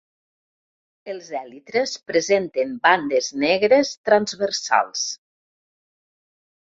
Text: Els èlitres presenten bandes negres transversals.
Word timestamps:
Els 1.13 1.27
èlitres 1.41 1.93
presenten 2.07 2.73
bandes 2.87 3.29
negres 3.45 3.95
transversals. 4.09 5.05